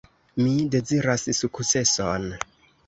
[0.45, 2.29] Mi deziras sukceson.